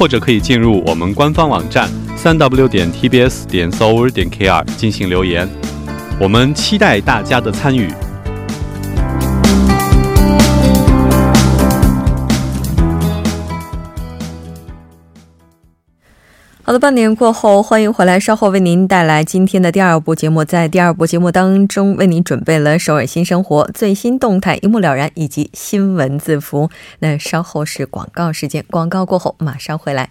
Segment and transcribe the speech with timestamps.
[0.00, 1.86] 或者可以进入我们官方网站
[2.16, 5.46] 三 w 点 tbs 点 s o u r 点 kr 进行留言。
[6.18, 7.92] 我们期待大家的参与。
[16.70, 18.20] 好的，半年过后，欢迎回来。
[18.20, 20.44] 稍后为您带来今天的第二部节目。
[20.44, 26.70] 在第二部节目当中，为您准备了首尔新生活最新动态，一目了然，以及新闻字符。
[27.00, 30.10] 那稍后是广告时间，广告过后马上回来。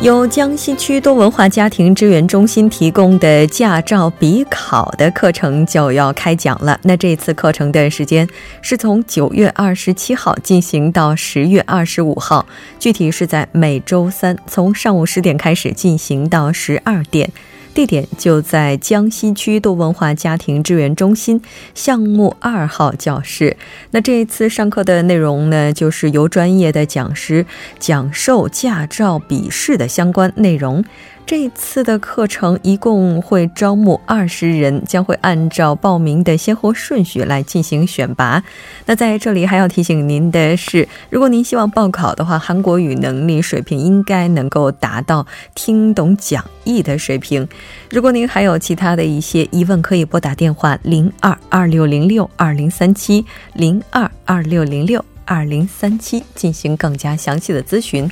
[0.00, 6.78] 由江西区多文化家庭支援中心提供的驾照笔考的课程就要开讲了。
[6.84, 8.26] 那这次课程的时间
[8.62, 12.46] 是从九月二十七号进行到十月二十五号，
[12.78, 17.28] 具体是在每周三从上午十点开始进行到十二点。
[17.78, 21.40] 地点就在江西区多文化家庭支援中心
[21.76, 23.56] 项目二号教室。
[23.92, 27.46] 那这一次上课的内容呢，就是由专业的讲师
[27.78, 30.84] 讲授驾照笔试的相关内容。
[31.28, 38.42] 这次的课程一共会招募二十人，将会按照报名的先后顺序来进行选拔。
[38.86, 47.46] 那在这里还要提醒您的是，如果您希望报考的话，韩国语能力水平应该能够达到听懂讲义的水平。
[47.90, 53.22] 如果您还有其他的一些疑问，可以拨打电话零二二六零六二零三七
[53.52, 58.10] 零二二六零六二零三七进行更加详细的咨询。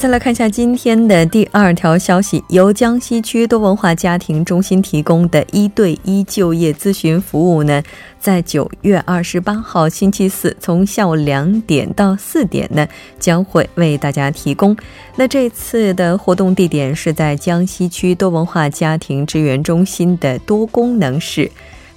[0.00, 7.82] 再来看一下今天的第二条消息，由江西区多文化家庭中心提供的一对一就业咨询服务呢，
[8.18, 12.88] 在九月二十八号星期四，从下午两点到四点呢，
[13.18, 14.74] 将会为大家提供。
[15.16, 21.50] 那这次的活动地点是在江西区多文化家庭支援中心的多功能室。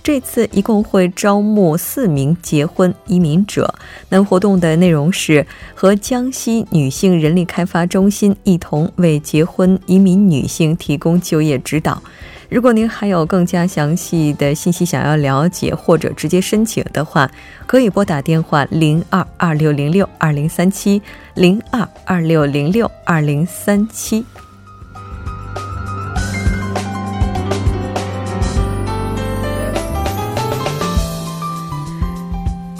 [0.03, 3.73] 这次一共会招募四名结婚移民者。
[4.09, 12.03] 那活动的内容是和江西女性人力开发中心一同为结婚移民女性提供就业指导。
[12.49, 17.31] 如果您还有更加详细的信息想要了解或者直接申请的话，
[17.65, 21.01] 可以拨打电话零二二六零六二零三七
[21.33, 24.23] 零二二六零六二零三七。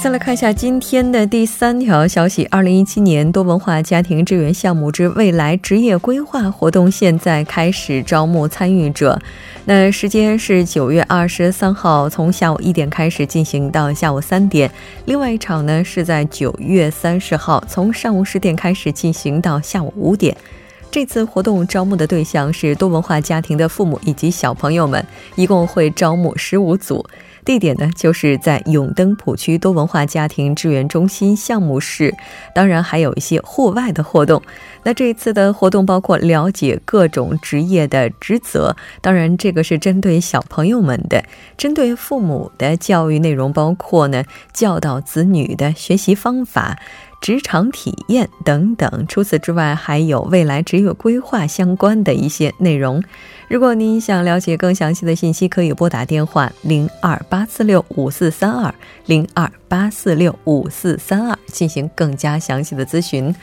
[0.03, 9.18] 再来看一下今天的第三条消息：二零一七年多文化家庭支援项目之未来职业规划活动现在开始招募参与者。
[9.64, 14.69] 那时间是九月二十三号，从下午一点开始进行到下午三点。
[15.06, 20.35] 另外一场呢是在九月三十号，从上午十点开始进行到下午五点。
[20.91, 25.02] 这次活动招募的对象是多文化家庭的父母以及小朋友们，
[25.38, 27.06] 一共会招募十五组。
[27.45, 32.13] 地点呢，就是在永登浦区多文化家庭支援中心项目室。
[32.55, 34.41] 当然，还有一些户外的活动。
[34.85, 38.75] 那这一次的活动包括了解各种职业的职责。
[39.01, 41.23] 当然，这个是针对小朋友们的。
[41.57, 46.78] 针对父母的教育内容包括呢，教导子女的学习方法。
[47.23, 53.02] 职场体验等等，除此之外，还有未来职业规划相关的一些内容。
[53.47, 58.75] 如果您想了解更详细的信息，可以拨打电话零二八四六五四三二
[59.05, 63.34] 零二八四六五四三二进行更加详细的咨询。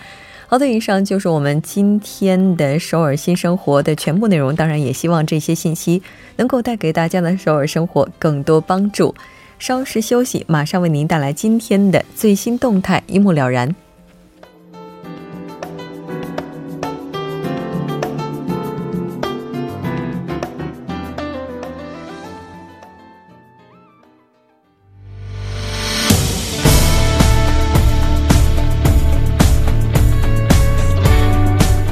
[0.46, 4.54] 好的，以上就是我们今天的首尔新生活的全部内容。
[4.54, 6.02] 当然，也希望这些信息
[6.36, 9.14] 能够带给大家的首尔生活更多帮助。
[9.60, 13.72] 稍事休息马上为您带来今天的最新动态一目了然。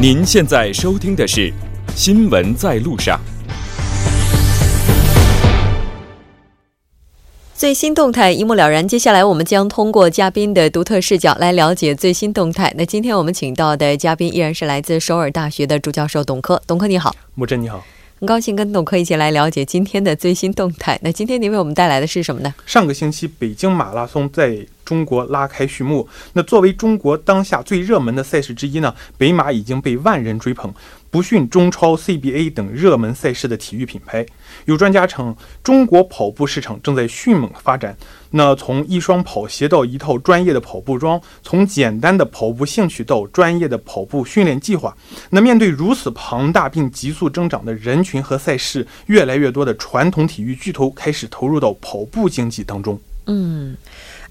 [0.00, 1.52] 您现在收听的是
[1.94, 3.20] 新闻在路上。
[7.58, 8.86] 最新动态一目了然。
[8.86, 12.72] 接下来，我们将通过嘉宾的独特视角来了解最新动态。
[12.76, 16.62] 那今天我们请到的嘉宾依然是来自首尔大学的主教授董科。
[16.68, 17.84] 董科你好，木真你好，
[18.20, 20.96] 很高兴跟董科一起来了解今天的最新动态。
[21.02, 22.54] 那今天您为我们带来的是什么呢？
[22.64, 26.08] 上个星期北京马拉松在中国拉开序幕。
[26.34, 30.72] 那作为中国当下最热门的赛事之一呢，北马已经被万人追捧。
[31.10, 34.24] 不逊中超、CBA 等热门赛事的体育品牌。
[34.66, 37.96] 有专家称，中国跑步市场正在迅猛发展。
[38.30, 44.94] 那从一双跑鞋到一套专业的跑步装，从简单的跑步兴趣到专业的跑步训练计划。
[45.30, 53.00] 那面对如此庞大并急速增长的人群和赛事，越来越多的传统体育巨头开始投入到跑步经济当中。
[53.26, 53.74] 嗯。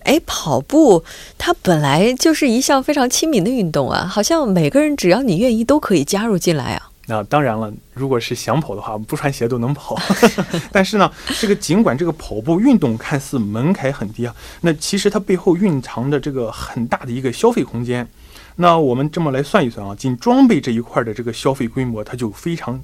[0.07, 1.03] 哎，跑步
[1.37, 6.89] 它本来就是一项非常亲民的运动啊，好像每个人只要你愿意都可以加入进来啊。
[7.09, 9.97] 那当然了，如果是想跑的话，不穿鞋都能跑。
[10.71, 18.07] 但是呢，这个尽管这个跑步运动看似门槛很低啊，那其实它背后蕴藏着这个很大的一个消费空间。
[18.55, 22.81] 那我们这么来算一算啊，仅装备这一块的这个消费规模，它就非常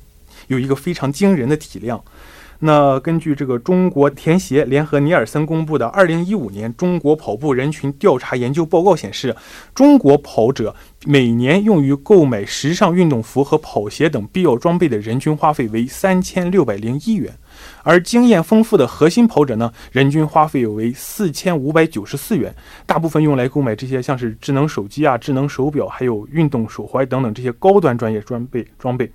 [0.47, 2.01] 有一个非常惊人的体量。
[2.65, 9.35] 那根据这个中国田协联合尼尔森公布的二零一五年中国跑步人群调查研究报告显示，
[9.75, 10.73] 中国跑者
[11.05, 17.33] 每年用于购买时尚运动服和跑鞋等必要装备的人均花费为三千六百零一元，
[17.83, 22.55] 而经验丰富的核心跑者呢，人均花费为四千五百九十四元，
[22.85, 29.11] 大部分用来购买这些像是智能手机啊、智能手表，还有运动手环等等这些高端专业装备装备。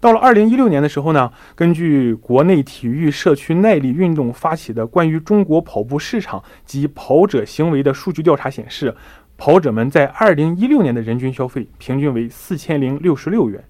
[0.00, 8.94] 到了二零一六年的时候呢，根据国内体育社区耐力运动发起的关于中国跑步市场及跑者行为的数据调查显示，
[9.36, 13.64] 跑者们在二零一六年的人均消费平均为四千零六十六元。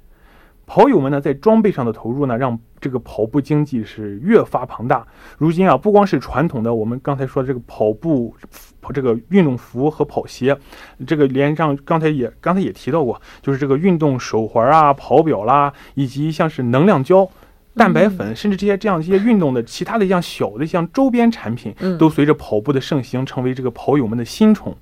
[0.67, 5.07] 跑友们呢，在装备上的投入呢，让这个跑步经济是越发庞大。
[5.39, 8.35] 如今啊，不光是传统的我们刚才说的这个跑步
[8.93, 10.57] 这个运动服和跑鞋，
[11.07, 17.29] 这个连上刚才也刚才也提到过，就是这个运动手环啊、跑表啦，以及像是能量胶、
[17.77, 24.77] 蛋白粉，甚至这些这样一些运动的其他的像小的像周边产品，都随着跑步的盛行，成为这个跑友们的新宠。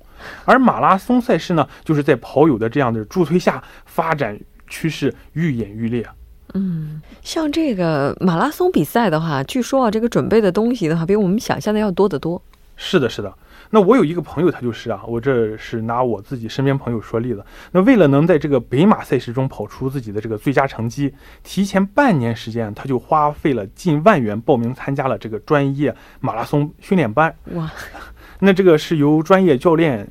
[0.45, 4.39] 而马拉松赛事呢，就是在跑友的这样的助推下发展。
[4.67, 6.07] 趋势愈演愈烈。
[6.53, 12.41] 嗯，像这个马拉松比赛的话，据说啊，这个准备的东西的话，比我们想象的要多得多。
[12.77, 13.33] 是的，是的。
[13.71, 17.43] 那我有一个朋友，他就是啊，我这是拿我自己身边朋友说例子。
[17.71, 21.13] 那为了能在这个北马赛事中跑出自己的这个最佳成绩，
[21.43, 27.35] 提前半年时间，他就花费了近万元报名参加了这个专业马拉松训练班。
[27.53, 27.69] 哇，
[28.39, 30.07] 那这个是由专业教练。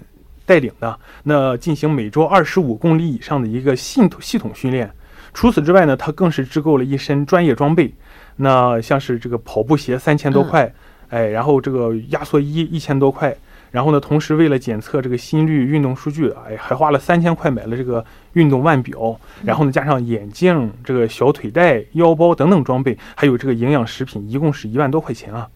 [0.47, 4.91] 带领的那进行每周二十五公里以上的一个系统系统训练。
[5.33, 7.93] 除此之外呢，他更是支购了一身专业装备，
[8.37, 10.73] 那像是这个跑步鞋三千多块，
[11.09, 13.37] 哎，然后这个压缩衣一千多块，
[13.73, 18.05] 然后呢，同时为了检测这个心率、运动数据，哎，还花了三千块买了这个
[18.35, 25.49] 运动腕表，然后呢，加上眼镜、这个小腿带、腰包等等装备，还有这个营养食品，一共是一万多块钱啊。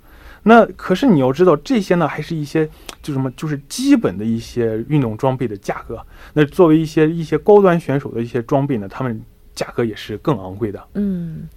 [0.43, 2.69] 那可是你要知道，这些呢还是一些
[3.03, 6.05] 就什么，就是基本的一些运动装备的价格。
[6.33, 9.21] 那作为一些一些高端选手的一些装备呢，他们
[9.55, 10.83] 价格也是更昂贵的。
[10.95, 11.49] 嗯，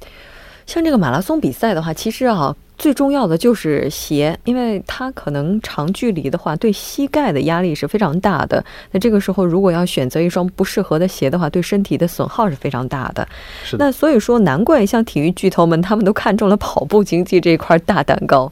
[0.66, 2.56] 像这个马拉松比赛的话，其实啊。
[2.78, 8.66] 最重要的就是鞋，因为它可能长距离的话，对膝盖的压力是非常大的。
[8.90, 13.28] 那这个时候，如果要选择一双不适合的鞋的话，对身体的损耗是非常大的。
[13.64, 13.78] 是。
[13.78, 18.52] 那所以说，难怪像体育巨头们，他们都看中了跑步经济这块大蛋糕。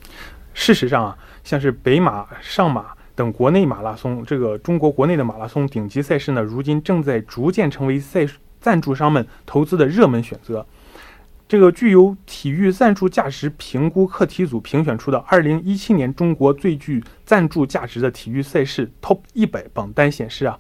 [0.54, 2.86] 事实上啊，像是北马、上马
[3.16, 8.28] 等国内马拉松，这个中国国内的马拉松顶级赛事呢，如今正在逐渐成为赛
[8.62, 10.64] 赞助商们投资的热门选择。
[11.50, 20.60] 这个具有体育赞助价值评估课题组评选出的二零一七年中国最具赞助价值的体育赛事 TOP 一百榜单显示啊，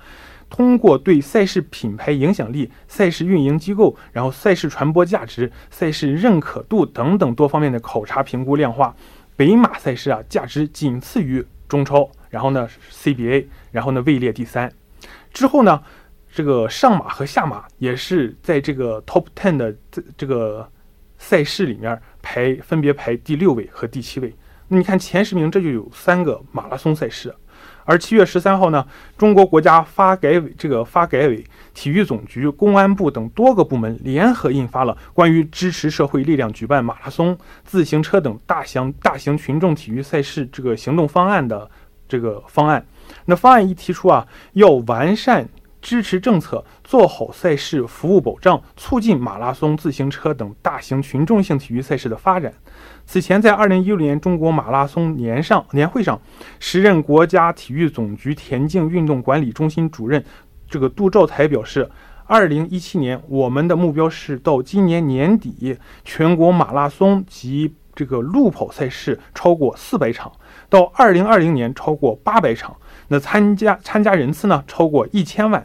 [0.49, 8.95] 通过对赛事品牌影响力、赛事运营机构、然后赛事传播价值、赛事认可度等等多方面的考察评估量化，
[9.35, 14.73] 北马赛事啊价值仅次于中超，然后呢 CBA，然后呢位列第三，
[15.31, 15.83] 之后呢
[16.33, 20.67] 这个上马和下马也是在这个 TOP ten 的这这个。
[21.19, 24.33] 赛事里面排分别排第六位和第七位，
[24.69, 27.35] 那你看前十名这就有三个马拉松赛事。
[27.83, 28.85] 而七月十三号呢，
[29.17, 41.69] 中国国家发改委、这个发改委、体育总局、公安部等多个部门联合印发了关于支持社会力量举办马拉松、自行车等大型大型群众体育赛事这个行动方案的
[42.07, 42.85] 这个方案。
[43.25, 45.49] 那方案一提出啊，要完善
[45.81, 52.51] 支持政策，做好赛事服务保障，促进马拉松、自行车等大型群众性体育赛事的发展。
[53.05, 56.19] 此前，在二零一六年中国马拉松年上年会上，
[56.59, 60.25] 时任国家体育总局田径运动管理中心主任
[60.67, 61.87] 这个杜兆才表示，
[62.25, 70.31] 二零一七年我们的目标是到今年年底，全国马拉松及这个路跑赛事超过四百场，
[70.67, 72.75] 到二零二零年超过八百场，
[73.09, 75.63] 那参加参加人次呢超过一千万。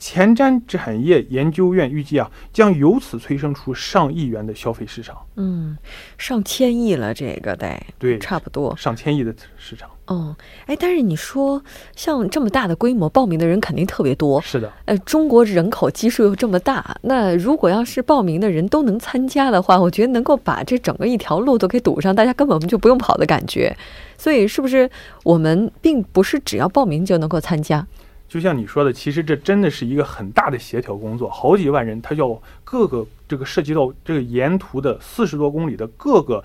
[0.00, 5.16] 前瞻产业研究院预计啊，将由此催生出上亿元的消费市场。
[5.36, 5.76] 嗯，
[6.16, 9.90] 上千亿了，这个得对，差不多上千亿的市场。
[10.06, 11.62] 哦，哎，但是你说
[11.94, 14.40] 像这么大的规模，报名的人肯定特别多。
[14.40, 23.76] 是的，呃，中国人口基数又这么大，那如果要是报名的人都能参加的话，我觉得能够把这整个一条路都给堵上，大家根本就不用跑的感觉。
[24.16, 24.90] 所以，是不是
[25.24, 27.86] 我们并不是只要报名就能够参加？
[28.30, 36.42] 就像你说的，其实这真的是一个很大的协调工作，好几万人，他要各个这个涉及到这个沿途的四十多公里的各个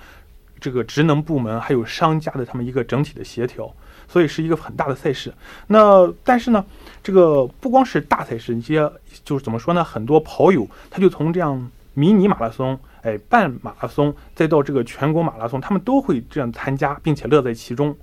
[0.60, 3.72] 这个职能部门，还有商家的他们一个整体的协调，
[4.08, 5.32] 所以是一个很大的赛事。
[5.68, 6.66] 那但是呢，
[7.04, 8.92] 这个不光是大赛事，一些
[9.24, 9.84] 就是怎么说呢？
[9.84, 17.96] 很多跑友他就从这样迷你马拉松，哎，半马拉松，再到这个全国马拉松，他们都会这样参加，并且乐在其中。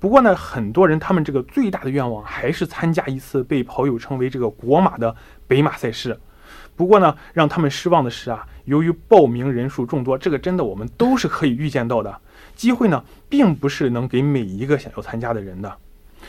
[0.00, 5.14] 不过呢，很多人他们这个最大的愿望还是参加一次被跑友称为这个国马的
[5.46, 6.18] 北马赛事。
[6.74, 12.18] 不过呢，让他们失望的是啊，由于报名人数众多，这个真的我们都是可以预见到的，
[12.56, 15.76] 机会呢并不是能给每一个想要参加的人的。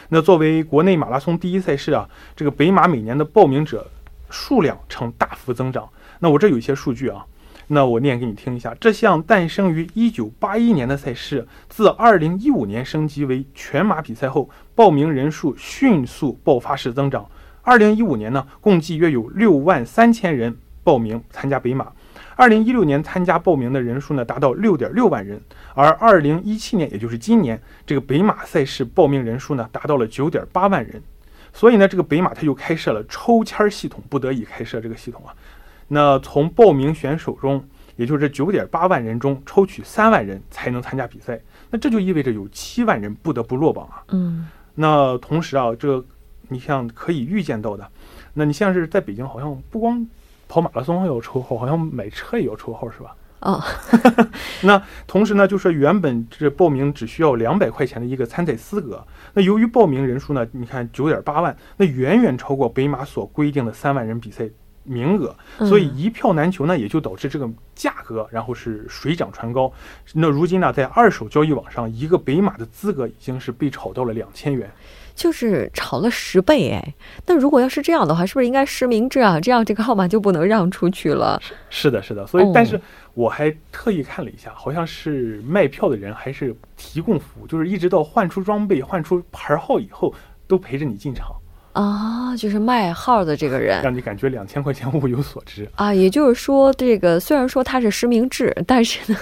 [0.09, 3.89] 那作为国内马拉松第一赛事啊，这个北马每年的报名者
[4.29, 5.87] 数量呈大幅增长。
[6.19, 7.25] 那我这有一些数据啊。
[7.73, 17.25] 那我念给你听一下，这项诞生于一九八一年的赛事，自二零一五年升级为全马比赛后，报名人数迅速爆发式增长。
[17.61, 21.87] 二零一五年呢，共计约有六万三千人报名参加北马。
[22.35, 25.39] 二零一六年参加报名的人数呢，达到六点六万人，
[25.73, 31.01] 而二零一七年，也就是今年，这个北马赛事报名人数呢，达到了九点八万人。
[31.53, 35.31] 所以呢，这个北马它又开设了抽签系统，不得已开设这个系统啊。
[35.93, 37.61] 那从报名选手中，
[37.97, 41.37] 也就是这九点八万人中抽取三万人才能参加比赛，
[41.69, 44.01] 那这就意味着有七万人不得不落榜啊。
[44.07, 46.05] 嗯，那同时啊，这个
[46.47, 47.85] 你像可以预见到的，
[48.33, 50.07] 那你像是在北京，好像不光
[50.47, 53.13] 跑马拉松要抽号，好像买车也要抽号，是吧？
[53.41, 53.61] 哦，
[54.63, 64.47] 那同时呢，就是原本这报名只需要两百块钱的一个参赛资格，那由于报名人数呢，你看九点八万，那远远超过北马所规定的三万人比赛。
[64.83, 69.71] 名额，所以一票难求呢，也就导致这个价格，然后是水涨船高。
[70.13, 74.69] 那如今呢，在二手交易网上，一个北马的资格已经是被炒到了两千元，
[75.13, 76.93] 就是炒了十倍哎。
[77.27, 79.39] 那如果要是这样的话，是不是应该实名制啊？
[79.39, 81.41] 这样这个号码就不能让出去了？
[81.69, 82.25] 是的，是的。
[82.25, 82.79] 所以，但是
[83.13, 90.13] 我还特意看了一下，好像是卖票的人还是提供服务，就是一直到换出装备、换出牌号以后，
[90.47, 91.27] 都陪着你进场。
[91.73, 95.93] 啊，就是卖号的这个人，让你感觉两千块钱物有所值啊。
[95.93, 99.17] 也就是说，这个虽然说它是实名制，但是呢，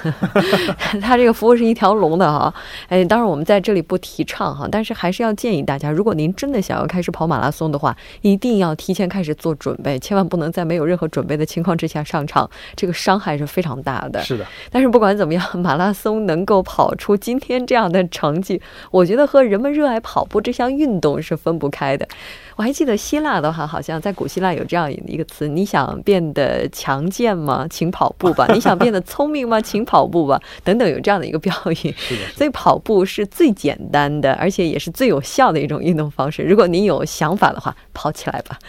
[1.01, 2.53] 它这个服务是一条龙的哈。
[2.87, 14.21] 哎，当然我们在这里不提倡哈，但是还是要建议大家，如果您真的想要开始跑马拉松的话，一定要提前开始做准备，千万不能在没有任何准备的情况之下上场，这个伤害是非常大的。
[14.21, 14.45] 是的。
[14.71, 22.07] 但是不管怎么样，马拉松能够跑出今天这样的成绩，我觉得和人们热爱跑步这项运动是分不开的。
[22.55, 27.65] 我还记得希腊的话，好像在古希腊有这样一个词：你想变得强健吗？
[27.69, 28.47] 请跑步吧。
[28.53, 29.61] 你想变得聪明吗？
[29.61, 30.41] 请跑步吧。
[30.63, 31.93] 等等，有这样的一个标语。
[31.97, 32.21] 是的。
[32.35, 36.43] 所以跑步是最简单的，而且也是最有效的一种运动方式。
[36.43, 38.59] 如果您有想法的话，跑起来吧。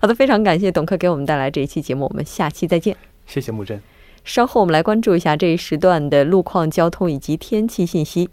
[0.00, 2.96] 好的，非常感谢董克给我们带来这一期节目，我们下期再见。
[3.26, 3.80] 谢谢木真。
[4.24, 8.28] 稍后我们来关注一下这一时段的路况、交通以及天气信息。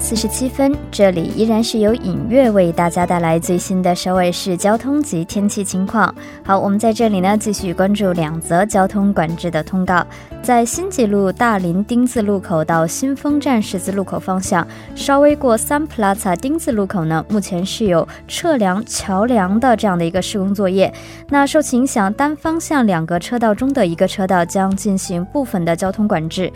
[0.00, 6.12] 四十七分，这里依然是由影月为大家带来最新的首尔市交通及天气情况。
[6.42, 10.04] 好，我们在这里呢继续关注两则交通管制的通告。
[10.48, 20.90] 在新吉路大林丁字路口到新丰站十字路口方向，稍微过三普拉萨丁字路口呢，目前是有测量桥梁的这样的一个施工作业。
[21.28, 26.50] 那受其影响，单方向两个车道中的一个车道将进行部分的交通管制。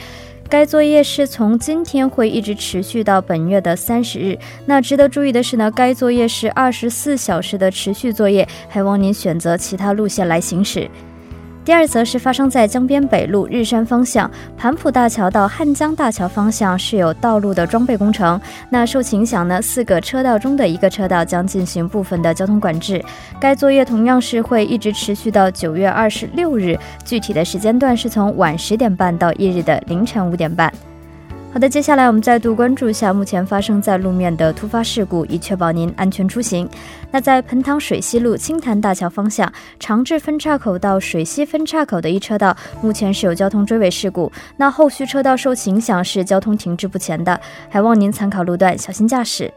[0.49, 4.39] 该作业是从今天会一直持续到本月的三十日。
[4.65, 10.91] 那值得注意的是呢，该作业是二十四小时的持续作业，还望您选择其他路线来行驶。
[11.65, 23.01] 第二则是发生在江边北路日山方向盘浦大桥到汉江大桥方向是有道路的装备工程，那受其影响呢，四个车道中的一个车道将进行部分的交通管制。
[23.39, 30.73] 该作业同样是会一直持续到九月二十六日，具体的时间段是从晚十点半到翌日的凌晨五点半。
[31.53, 36.67] 好的，接下来我们再度关注一下目前发生在路面的突发事故，以确保您安全出行。
[37.11, 49.53] 那在盆塘水西路青潭大桥方向长治分岔口到水西分岔口的一车道，目前是有交通追尾事故，那后续车道受其影响是交通停滞不前的，还望您参考路段，小心驾驶。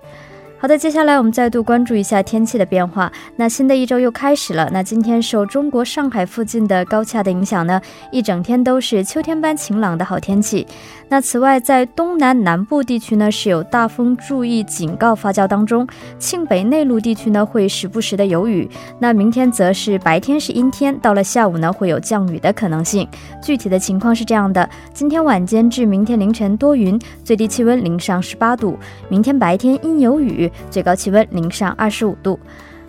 [0.57, 3.11] 好的，接下来我们再度关注一下天气的变化。
[3.35, 4.67] 那新的一周又开始了。
[4.71, 10.65] 那今天受中国上海附近的高气压的影响呢，一整天都是秋天般晴朗的好天气。
[11.07, 18.67] 那此外，在东南南部地区呢是有大风注意警告发酵当中，庆北内陆地区呢会时不时的有雨。
[18.97, 23.07] 那明天则是白天是阴天，到了下午呢会有降雨的可能性。
[23.43, 28.73] 具体的情况是这样的：今天晚间至明天凌晨多云，最低气温零上十八度；
[29.09, 30.44] 明天白天阴有雨。
[30.69, 32.39] 最高气温零上二十五度。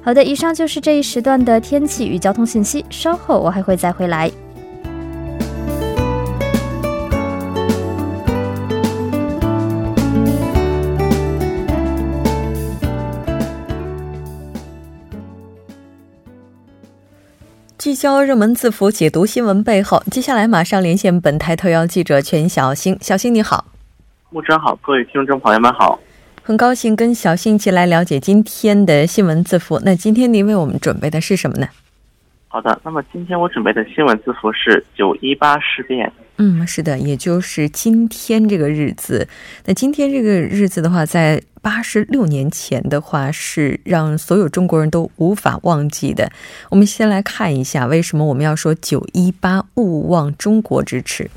[0.03, 2.85] 好的，以上就是这一时段的天气与交通信息。
[2.91, 4.31] 稍后我还会再回来。
[17.79, 20.03] 聚焦热门字符，解读新闻背后。
[20.11, 22.99] 接下来马上连线本台特邀记者全小星。
[23.01, 23.65] 小星你好，
[24.31, 25.97] 木真好，各位听众朋友们好。
[26.47, 29.81] 很高兴跟小新一起来了解今天的新闻字符。
[29.85, 31.67] 那今天您为我们准备的是什么呢？
[32.47, 36.13] 好的，那么今天我准备的新闻字符是九一八事变。
[36.37, 39.27] 嗯，是的，也就是今天这个日子。
[39.65, 46.31] 那今天这个日子的话，在八十六年前的话，是让所有中国人都无法忘记的。
[46.71, 51.29] 我们先来看一下，为什么我们要说九一八勿忘中国之耻。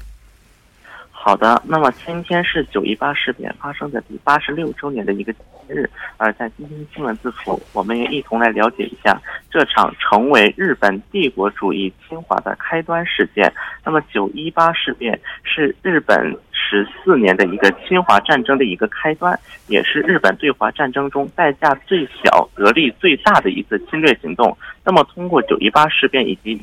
[1.21, 13.51] 好的，那么今天是九一八事变发生的第八十六周年的一个节日，而在今天新闻字符，我们也一同来了解一下这场成为日本帝国主义侵华的开端事件。
[13.83, 24.57] 那么九一八事变是日本十四年的一个侵华战争的一个开端，也是日本对华战争中代价最小、得利最大的一次侵略行动。
[24.85, 26.59] 那么通过九一八事变以及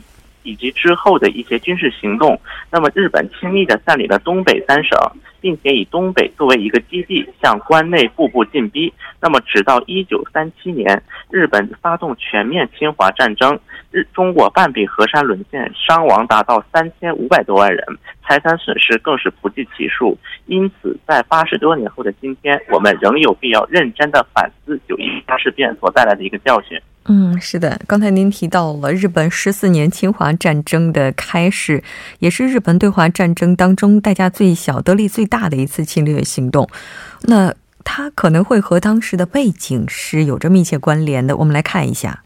[0.47, 4.97] 以及之后的一些军事行动，那么日本轻易的占领了东北三省，
[5.41, 8.93] 并且以东北作为一个基地向关内步步进逼。
[9.21, 13.59] 那么直到一九三七年，日本发动全面侵华战争，
[13.91, 17.85] 日中国半壁河山沦陷，伤亡达到三千五百多万人，
[18.25, 20.17] 财产损失更是不计其数。
[20.47, 26.81] 因此，在八十多年后的今天，我们仍有必要认真的反思九一八事变所带来的一个教训。
[27.09, 31.83] 嗯，是的，刚才您提到了日本十四年侵华战争的开始，
[32.19, 36.69] 也是日本对华战争当中代价最小、得利最大的一次侵略行动。
[37.23, 41.37] 那它可能会和当时的背景是有着密切关联的。
[41.37, 42.23] 我们来看一下。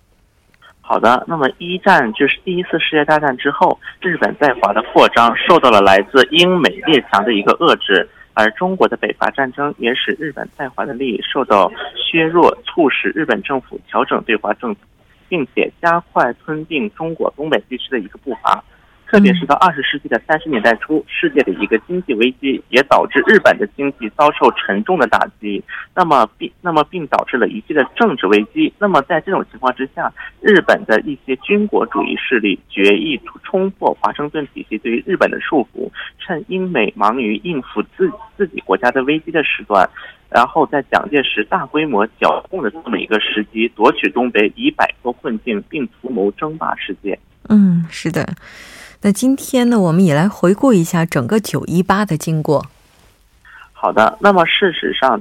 [0.81, 8.09] 好的，那么一战就是第一次世界大战之后，日本在华的扩张受到了来自英美列强的一个遏制。
[8.35, 14.81] 而中国的北伐战争也使日本在华的利益受到削弱，促使日本政府调整对华政策，
[15.29, 18.65] 并且加快吞并中国东北地区的一个步伐。
[19.11, 25.61] 特别是到二十世纪的三十年代初，世界的一个经济危机也导致日本的经济遭受沉重的打击。
[25.97, 28.73] 那么并那么并导致了一系列政治危机。
[28.79, 39.91] 那么在这种情况之下，日本的一些军国主义势力决议冲破华盛顿体系对于日本的束缚，趁英美忙于应付自自己国家的危机的时段，
[40.29, 47.19] 然后在蒋介石大规模剿共的这么一个时机，夺取东北，以摆脱困境，并图谋争霸世界。
[47.49, 48.25] 嗯，是的。
[49.03, 52.67] 那今天呢，我们也来回顾一下整个九一八的经过。
[53.73, 55.19] 好的，那么事实上，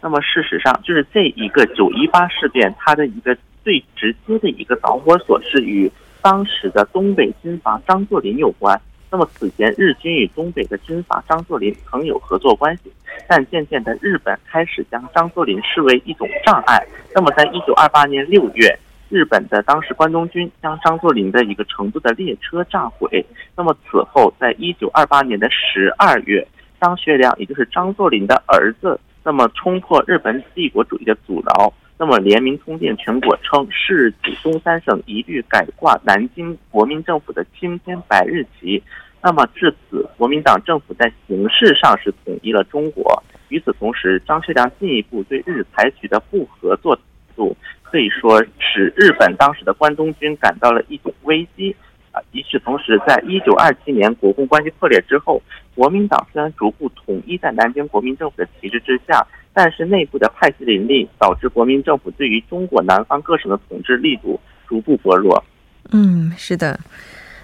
[0.00, 5.90] 那么事实上，就是这一个九一八事变，它的一个最直接的一个导火索是与
[6.22, 8.80] 当时的东北军阀张作霖有关。
[9.10, 12.92] 那么此前日军与东北的军阀张作霖曾有合作关系，
[13.26, 16.80] 但渐渐的日本开始将张作霖视为一种障碍。
[17.12, 18.78] 那么在一九二八年六月。
[19.08, 23.24] 日本的当时关东军将张作霖的一个成都的列车炸毁。
[23.56, 26.46] 那么此后，在一九二八年的十二月，
[26.80, 38.82] 张学良也就是张作霖的儿子，那么冲破日本帝国主义的阻挠，那么联名通电全国称，是指东三省一律改挂南京国民政府的青天白日旗。
[39.22, 43.22] 那么至此，国民党政府在形式上是统一了中国。
[43.48, 47.02] 与此同时，张学良进一步对日采取的不合作态
[47.34, 47.56] 度，
[47.90, 51.74] 可以说使日本当时的关东军感到了一种危机。
[52.12, 55.42] 啊，与此同时，在一九二七年国共关系破裂之后，
[55.74, 59.22] 国民党虽然逐步统一在南京国民政府的旗帜之下，
[59.52, 65.44] 但是内部的派系林立，导致国民政府对于中国南方各省的统治力度逐步薄弱。
[65.92, 66.80] 嗯，是的。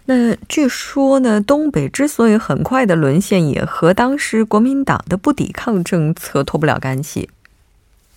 [0.06, 7.28] 那据说呢，东北之所以很快的沦陷，也和当时国民党的不抵抗政策脱不了干系。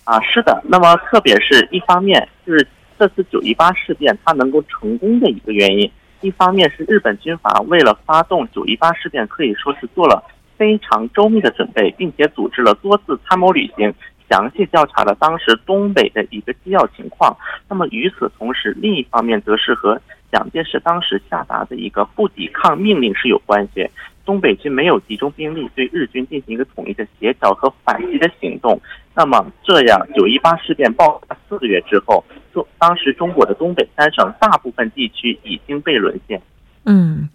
[0.06, 0.62] 啊，是的。
[0.64, 2.64] 那么，特别是一方面，就是
[2.96, 5.90] 这次九一八事变它能够成功的一个原因，
[6.20, 10.22] 一方面是日本军阀为了发动九一八事变，可以说是做了
[10.56, 13.92] 非常周密的准备，并且组织了多次参谋旅行，
[14.30, 17.36] 详细调查了当时东北的一个机要情况。
[17.68, 23.90] 那么与此同时，另一方面则是和蒋介石当时下达的一个不抵抗命令是有关系，
[24.24, 28.80] 东北军没有集中兵力对日军进行一个统一的协调和反击的行动。
[29.16, 36.42] 那么这样，九一八事变爆发四个月之后，中当时中国的东北三省大部分地区已经被沦陷。
[36.84, 37.30] 嗯，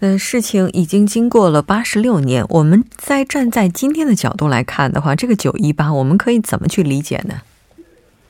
[0.00, 7.36] 那事情已经经过了八十六年，我们再站在今天的角度来看的话，这个九一八我们可以怎么去理解呢？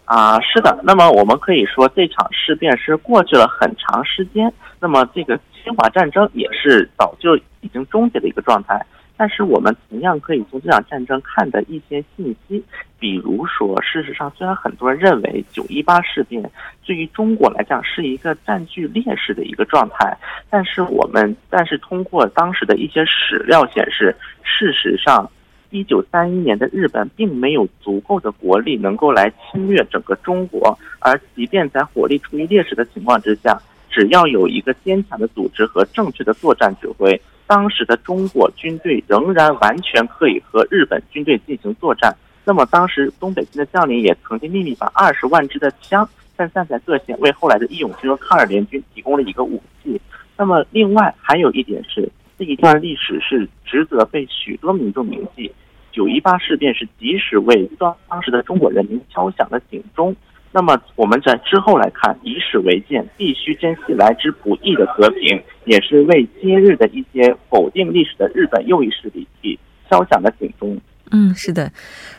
[0.05, 0.79] 啊，是的。
[0.83, 4.53] 那么我们可以说，这场事变是过去了很长时间。
[4.79, 8.85] 那么这个侵华战争也是早就已经终结的一个状态。
[9.17, 12.63] 但是我们同样可以从这场战争看的一些信息，
[12.99, 16.43] 比如说，事实上，虽然很多人认为九一八事变
[16.85, 20.17] 对于中国来讲是一个占据劣势的一个状态，
[20.51, 25.31] 但是我们，但是通过当时的一些史料显示，事实上。
[25.75, 37.19] 一九三一年的日本并没有足够的国力能够来侵略整个中国，而即便在火力处于劣势的情况之下，只要有一个坚强的组织和正确的作战指挥，
[37.53, 42.11] 当时的中国军队仍然完全可以和日本军队进行作战。
[42.47, 50.01] 那么，当时东北军的将领也曾经秘密把二十万支的枪分散在各县，为后来的义勇军和抗日联军提供了一个武器。
[50.35, 55.53] 那么，另外还有一点是，这一段历史是值得被许多民众铭记。
[55.93, 60.17] 九一八事变是及时为当当时的中国人民敲响了警钟。
[60.53, 70.79] 那么我们在之后来看，以史为鉴，必须珍惜来之不易的和平，也是为今日的一些否定历史的日本右翼势力去敲响了警钟。
[71.11, 71.73] 嗯，是的，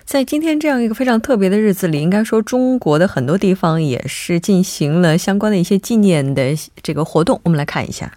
[0.03, 7.39] 在今天这样一个非常特别的日子里，应该说中国的很多地方也是进行了相关的一些纪念的这个活动。
[7.43, 8.11] 我们来看一下。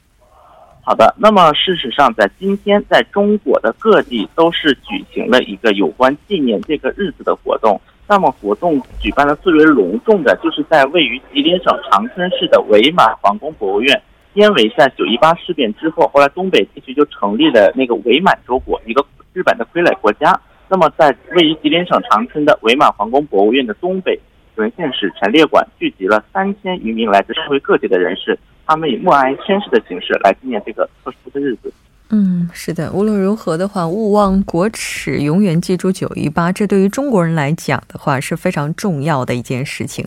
[0.82, 7.80] 好的，那么事实上，在今天，在中国的各地都是举行了一个有关纪念这个日子的活动。
[8.08, 14.00] 那么活动举办的最为隆重的，就是在位于吉林省长春市的伪满皇宫博物院。
[14.34, 20.38] 因为在九一八事变之后，后来东北地区就成立了那个伪满洲国，一个日本的傀儡国家。
[20.68, 24.18] 那么在位于吉林省长春的伪满皇宫博物院的东北
[24.54, 28.38] 沦陷史陈列馆，聚集了三千余名来自社会各界的人士。
[28.66, 31.72] 他们以默哀宣誓的形式来纪念这个特殊的日子。
[32.10, 40.06] 嗯，是的，无论如何的话，勿忘国耻，永远记住九一八，这对于中国人来讲的话是非常重要的一件事情。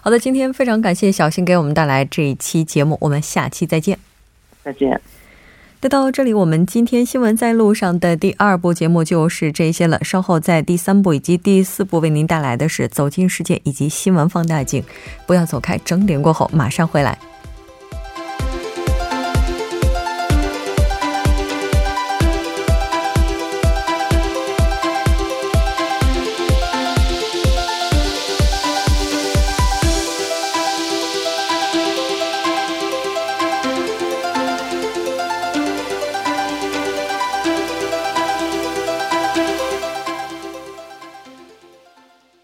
[0.00, 3.96] 好的，今天非常感谢小新给我们带来这一期节目，我们下期再见。
[4.64, 5.00] 再见。
[5.82, 10.02] 那到这里，我们今天新闻在路上的第二部节目就是这些了。
[10.02, 14.82] 稍后在第三部以及第四部为您带来的是《走进世界》以及新闻放大镜。
[15.26, 17.16] 不要走开，整点过后马上回来。